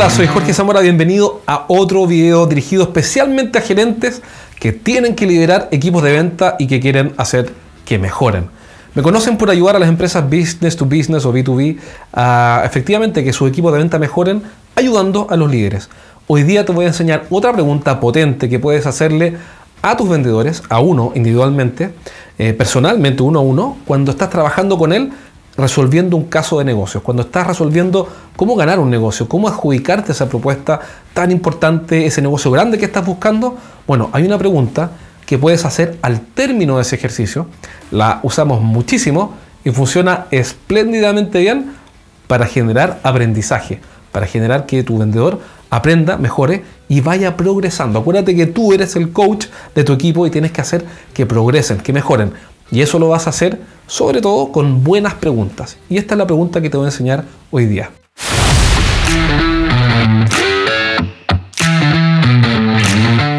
Hola, 0.00 0.08
soy 0.08 0.28
Jorge 0.28 0.54
Zamora, 0.54 0.80
bienvenido 0.80 1.42
a 1.46 1.66
otro 1.68 2.06
video 2.06 2.46
dirigido 2.46 2.84
especialmente 2.84 3.58
a 3.58 3.60
gerentes 3.60 4.22
que 4.58 4.72
tienen 4.72 5.14
que 5.14 5.26
liderar 5.26 5.68
equipos 5.72 6.02
de 6.02 6.12
venta 6.12 6.56
y 6.58 6.68
que 6.68 6.80
quieren 6.80 7.12
hacer 7.18 7.52
que 7.84 7.98
mejoren. 7.98 8.48
Me 8.94 9.02
conocen 9.02 9.36
por 9.36 9.50
ayudar 9.50 9.76
a 9.76 9.78
las 9.78 9.90
empresas 9.90 10.24
business 10.24 10.74
to 10.74 10.86
business 10.86 11.26
o 11.26 11.34
B2B 11.34 11.76
a 12.14 12.62
efectivamente 12.64 13.22
que 13.22 13.34
sus 13.34 13.50
equipos 13.50 13.74
de 13.74 13.78
venta 13.78 13.98
mejoren 13.98 14.42
ayudando 14.74 15.26
a 15.28 15.36
los 15.36 15.50
líderes. 15.50 15.90
Hoy 16.28 16.44
día 16.44 16.64
te 16.64 16.72
voy 16.72 16.86
a 16.86 16.88
enseñar 16.88 17.26
otra 17.28 17.52
pregunta 17.52 18.00
potente 18.00 18.48
que 18.48 18.58
puedes 18.58 18.86
hacerle 18.86 19.36
a 19.82 19.98
tus 19.98 20.08
vendedores, 20.08 20.62
a 20.70 20.80
uno 20.80 21.12
individualmente, 21.14 21.92
eh, 22.38 22.54
personalmente 22.54 23.22
uno 23.22 23.40
a 23.40 23.42
uno, 23.42 23.76
cuando 23.84 24.12
estás 24.12 24.30
trabajando 24.30 24.78
con 24.78 24.94
él 24.94 25.12
resolviendo 25.60 26.16
un 26.16 26.24
caso 26.24 26.58
de 26.58 26.64
negocios, 26.64 27.02
cuando 27.02 27.22
estás 27.22 27.46
resolviendo 27.46 28.08
cómo 28.36 28.56
ganar 28.56 28.78
un 28.78 28.90
negocio, 28.90 29.28
cómo 29.28 29.48
adjudicarte 29.48 30.12
esa 30.12 30.28
propuesta 30.28 30.80
tan 31.14 31.30
importante, 31.30 32.06
ese 32.06 32.22
negocio 32.22 32.50
grande 32.50 32.78
que 32.78 32.86
estás 32.86 33.04
buscando, 33.04 33.56
bueno, 33.86 34.10
hay 34.12 34.24
una 34.24 34.38
pregunta 34.38 34.90
que 35.30 35.38
puedes 35.38 35.64
hacer 35.64 35.96
al 36.02 36.20
término 36.20 36.76
de 36.76 36.82
ese 36.82 36.96
ejercicio. 36.96 37.46
La 37.92 38.18
usamos 38.24 38.60
muchísimo 38.60 39.34
y 39.64 39.70
funciona 39.70 40.26
espléndidamente 40.32 41.38
bien 41.38 41.72
para 42.26 42.46
generar 42.46 42.98
aprendizaje, 43.04 43.80
para 44.10 44.26
generar 44.26 44.66
que 44.66 44.82
tu 44.82 44.98
vendedor 44.98 45.40
aprenda, 45.70 46.16
mejore 46.16 46.64
y 46.88 47.00
vaya 47.00 47.36
progresando. 47.36 48.00
Acuérdate 48.00 48.34
que 48.34 48.46
tú 48.46 48.72
eres 48.72 48.96
el 48.96 49.12
coach 49.12 49.46
de 49.74 49.84
tu 49.84 49.92
equipo 49.92 50.26
y 50.26 50.30
tienes 50.30 50.50
que 50.50 50.62
hacer 50.62 50.84
que 51.14 51.26
progresen, 51.26 51.78
que 51.78 51.92
mejoren. 51.92 52.32
Y 52.72 52.82
eso 52.82 52.98
lo 52.98 53.08
vas 53.08 53.28
a 53.28 53.30
hacer 53.30 53.60
sobre 53.90 54.20
todo 54.20 54.52
con 54.52 54.84
buenas 54.84 55.14
preguntas. 55.14 55.76
Y 55.88 55.98
esta 55.98 56.14
es 56.14 56.18
la 56.18 56.26
pregunta 56.26 56.60
que 56.60 56.70
te 56.70 56.76
voy 56.76 56.84
a 56.86 56.90
enseñar 56.90 57.24
hoy 57.50 57.66
día. 57.66 57.90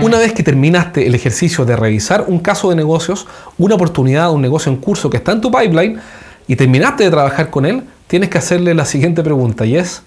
Una 0.02 0.17
vez 0.17 0.34
que 0.34 0.44
terminaste 0.44 1.08
el 1.08 1.16
ejercicio 1.16 1.64
de 1.64 1.78
revisar 1.78 2.26
un 2.28 2.39
caso 2.39 2.70
de 2.70 2.76
negocios, 2.76 3.28
una 3.58 3.76
oportunidad, 3.76 4.34
un 4.34 4.42
negocio 4.42 4.70
en 4.70 4.78
curso 4.78 5.09
que 5.09 5.17
está 5.17 5.31
en 5.31 5.39
tu 5.39 5.50
pipeline, 5.50 6.02
y 6.50 6.58
terminaste 6.58 7.06
de 7.06 7.11
trabajar 7.11 7.50
con 7.50 7.66
él, 7.66 7.83
tienes 8.08 8.30
que 8.30 8.38
hacerle 8.38 8.73
la 8.73 8.83
siguiente 8.83 9.23
pregunta 9.23 9.66
y 9.66 9.78
es, 9.78 10.02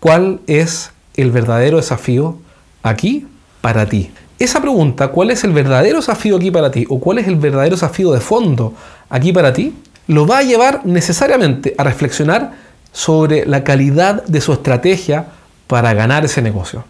¿cuál 0.00 0.40
es 0.46 0.92
el 1.16 1.30
verdadero 1.30 1.76
desafío 1.76 2.38
aquí 2.82 3.26
para 3.60 3.84
ti? 3.84 4.10
Esa 4.38 4.60
pregunta, 4.60 5.08
¿cuál 5.08 5.30
es 5.30 5.44
el 5.44 5.52
verdadero 5.52 5.96
desafío 5.96 6.36
aquí 6.36 6.50
para 6.50 6.70
ti? 6.70 6.84
¿O 6.88 7.00
cuál 7.00 7.18
es 7.18 7.26
el 7.26 7.36
verdadero 7.36 7.76
desafío 7.76 8.12
de 8.12 8.20
fondo 8.20 8.74
aquí 9.08 9.32
para 9.32 9.52
ti? 9.52 9.74
Lo 10.08 10.26
va 10.26 10.38
a 10.38 10.42
llevar 10.42 10.82
necesariamente 10.84 11.74
a 11.78 11.84
reflexionar 11.84 12.52
sobre 12.92 13.46
la 13.46 13.64
calidad 13.64 14.24
de 14.24 14.40
su 14.40 14.52
estrategia 14.52 15.26
para 15.66 15.94
ganar 15.94 16.24
ese 16.24 16.42
negocio. 16.42 16.84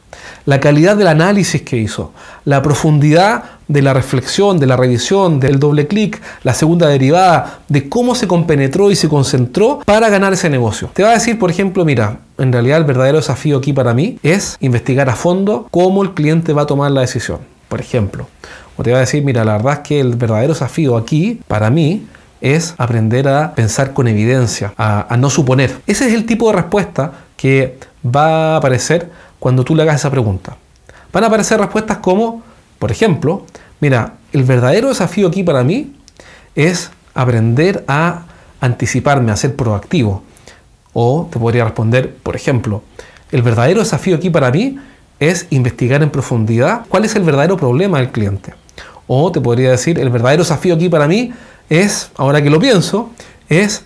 La 0.44 0.60
calidad 0.60 0.96
del 0.96 1.06
análisis 1.06 1.62
que 1.62 1.76
hizo, 1.76 2.12
la 2.44 2.62
profundidad 2.62 3.44
de 3.68 3.82
la 3.82 3.94
reflexión, 3.94 4.58
de 4.58 4.66
la 4.66 4.76
revisión, 4.76 5.40
del 5.40 5.58
doble 5.58 5.86
clic, 5.86 6.20
la 6.42 6.52
segunda 6.52 6.88
derivada, 6.88 7.60
de 7.68 7.88
cómo 7.88 8.14
se 8.14 8.28
compenetró 8.28 8.90
y 8.90 8.96
se 8.96 9.08
concentró 9.08 9.80
para 9.84 10.08
ganar 10.08 10.32
ese 10.32 10.50
negocio. 10.50 10.90
Te 10.92 11.02
va 11.02 11.10
a 11.10 11.14
decir, 11.14 11.38
por 11.38 11.50
ejemplo, 11.50 11.84
mira, 11.84 12.18
en 12.38 12.52
realidad 12.52 12.78
el 12.78 12.84
verdadero 12.84 13.18
desafío 13.18 13.58
aquí 13.58 13.72
para 13.72 13.94
mí 13.94 14.18
es 14.22 14.56
investigar 14.60 15.08
a 15.08 15.16
fondo 15.16 15.68
cómo 15.70 16.02
el 16.02 16.14
cliente 16.14 16.52
va 16.52 16.62
a 16.62 16.66
tomar 16.66 16.90
la 16.90 17.00
decisión, 17.00 17.40
por 17.68 17.80
ejemplo. 17.80 18.28
O 18.76 18.82
te 18.82 18.92
va 18.92 18.98
a 18.98 19.00
decir, 19.00 19.24
mira, 19.24 19.44
la 19.44 19.56
verdad 19.56 19.72
es 19.74 19.78
que 19.80 20.00
el 20.00 20.16
verdadero 20.16 20.52
desafío 20.52 20.96
aquí 20.96 21.40
para 21.48 21.70
mí 21.70 22.06
es 22.40 22.74
aprender 22.76 23.28
a 23.28 23.54
pensar 23.54 23.94
con 23.94 24.06
evidencia, 24.08 24.74
a, 24.76 25.12
a 25.12 25.16
no 25.16 25.30
suponer. 25.30 25.74
Ese 25.86 26.06
es 26.06 26.12
el 26.12 26.26
tipo 26.26 26.48
de 26.48 26.56
respuesta 26.56 27.12
que 27.36 27.78
va 28.04 28.54
a 28.54 28.56
aparecer 28.56 29.10
cuando 29.38 29.64
tú 29.64 29.74
le 29.74 29.82
hagas 29.82 29.96
esa 29.96 30.10
pregunta. 30.10 30.56
Van 31.12 31.24
a 31.24 31.28
aparecer 31.28 31.58
respuestas 31.58 31.98
como, 31.98 32.42
por 32.78 32.92
ejemplo, 32.92 33.46
mira, 33.80 34.14
el 34.32 34.44
verdadero 34.44 34.88
desafío 34.88 35.28
aquí 35.28 35.42
para 35.42 35.64
mí 35.64 35.94
es 36.54 36.90
aprender 37.14 37.84
a 37.88 38.24
anticiparme, 38.60 39.32
a 39.32 39.36
ser 39.36 39.56
proactivo. 39.56 40.22
O 40.98 41.28
te 41.30 41.38
podría 41.38 41.64
responder, 41.64 42.14
por 42.22 42.36
ejemplo, 42.36 42.82
el 43.30 43.42
verdadero 43.42 43.80
desafío 43.80 44.16
aquí 44.16 44.30
para 44.30 44.50
mí 44.50 44.78
es 45.20 45.46
investigar 45.50 46.02
en 46.02 46.08
profundidad 46.08 46.86
cuál 46.88 47.04
es 47.04 47.14
el 47.16 47.22
verdadero 47.22 47.58
problema 47.58 47.98
del 47.98 48.10
cliente. 48.10 48.54
O 49.06 49.30
te 49.30 49.42
podría 49.42 49.72
decir, 49.72 49.98
el 49.98 50.08
verdadero 50.08 50.42
desafío 50.42 50.74
aquí 50.74 50.88
para 50.88 51.06
mí 51.06 51.34
es, 51.68 52.10
ahora 52.16 52.40
que 52.40 52.48
lo 52.48 52.58
pienso, 52.58 53.10
es 53.50 53.84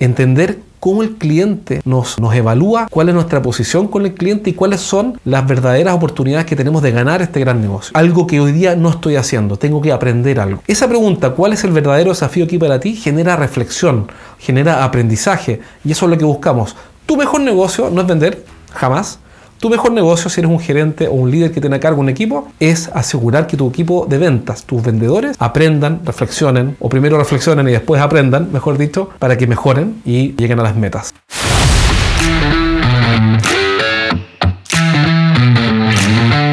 entender 0.00 0.58
cómo 0.80 1.02
el 1.02 1.16
cliente 1.16 1.82
nos, 1.84 2.18
nos 2.18 2.34
evalúa, 2.34 2.88
cuál 2.90 3.10
es 3.10 3.14
nuestra 3.14 3.42
posición 3.42 3.86
con 3.86 4.06
el 4.06 4.14
cliente 4.14 4.50
y 4.50 4.54
cuáles 4.54 4.80
son 4.80 5.20
las 5.24 5.46
verdaderas 5.46 5.94
oportunidades 5.94 6.46
que 6.46 6.56
tenemos 6.56 6.82
de 6.82 6.90
ganar 6.90 7.22
este 7.22 7.38
gran 7.40 7.60
negocio. 7.60 7.92
Algo 7.94 8.26
que 8.26 8.40
hoy 8.40 8.52
día 8.52 8.74
no 8.74 8.90
estoy 8.90 9.16
haciendo, 9.16 9.56
tengo 9.56 9.80
que 9.80 9.92
aprender 9.92 10.40
algo. 10.40 10.62
Esa 10.66 10.88
pregunta, 10.88 11.30
¿cuál 11.30 11.52
es 11.52 11.62
el 11.64 11.72
verdadero 11.72 12.10
desafío 12.10 12.46
aquí 12.46 12.58
para 12.58 12.80
ti? 12.80 12.96
Genera 12.96 13.36
reflexión, 13.36 14.08
genera 14.38 14.82
aprendizaje 14.82 15.60
y 15.84 15.92
eso 15.92 16.06
es 16.06 16.10
lo 16.10 16.18
que 16.18 16.24
buscamos. 16.24 16.74
Tu 17.06 17.16
mejor 17.16 17.42
negocio 17.42 17.90
no 17.90 18.00
es 18.00 18.06
vender, 18.06 18.44
jamás 18.72 19.18
tu 19.60 19.68
mejor 19.68 19.92
negocio, 19.92 20.30
si 20.30 20.40
eres 20.40 20.50
un 20.50 20.58
gerente 20.58 21.06
o 21.06 21.12
un 21.12 21.30
líder 21.30 21.52
que 21.52 21.60
tiene 21.60 21.76
a 21.76 21.80
cargo 21.80 22.00
un 22.00 22.08
equipo, 22.08 22.48
es 22.58 22.88
asegurar 22.94 23.46
que 23.46 23.58
tu 23.58 23.68
equipo 23.68 24.06
de 24.08 24.16
ventas, 24.16 24.64
tus 24.64 24.82
vendedores, 24.82 25.36
aprendan, 25.38 26.00
reflexionen, 26.02 26.76
o 26.80 26.88
primero 26.88 27.18
reflexionen 27.18 27.68
y 27.68 27.72
después 27.72 28.00
aprendan, 28.00 28.50
mejor 28.52 28.78
dicho, 28.78 29.10
para 29.18 29.36
que 29.36 29.46
mejoren 29.46 30.00
y 30.06 30.32
lleguen 30.36 30.60
a 30.60 30.62
las 30.62 30.76
metas. 30.76 31.12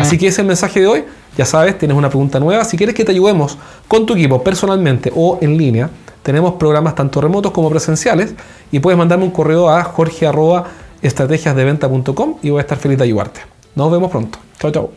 Así 0.01 0.17
que 0.17 0.28
ese 0.28 0.35
es 0.35 0.40
el 0.40 0.46
mensaje 0.46 0.81
de 0.81 0.88
hoy. 0.88 1.06
Ya 1.38 1.46
sabes, 1.46 1.78
tienes 1.78 1.96
una 1.96 2.09
pregunta 2.09 2.41
nueva. 2.41 2.66
Si 2.66 2.75
quieres 2.75 2.94
que 2.94 3.06
te 3.06 3.13
ayudemos 3.13 3.57
con 3.88 4.06
tu 4.06 4.16
equipo 4.16 4.44
personalmente 4.44 5.13
o 5.16 5.38
en 5.41 5.57
línea, 5.57 5.90
tenemos 6.23 6.56
programas 6.56 6.94
tanto 6.94 7.22
remotos 7.22 7.53
como 7.53 7.69
presenciales 7.69 8.35
y 8.69 8.79
puedes 8.79 8.97
mandarme 8.97 9.23
un 9.23 9.31
correo 9.31 9.69
a 9.69 9.81
jorge 9.84 10.28
estrategiasdeventa.com 11.07 12.35
y 12.44 12.50
voy 12.50 12.59
a 12.59 12.62
estar 12.62 12.78
feliz 12.78 12.97
de 12.97 13.06
ayudarte. 13.06 13.41
Nos 13.75 13.91
vemos 13.91 14.12
pronto. 14.12 14.40
Chao, 14.59 14.72
chao. 14.72 14.91